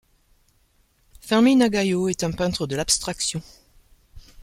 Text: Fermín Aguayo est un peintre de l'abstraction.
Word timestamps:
Fermín 1.19 1.61
Aguayo 1.61 2.09
est 2.09 2.23
un 2.23 2.31
peintre 2.31 2.65
de 2.65 2.75
l'abstraction. 2.75 3.39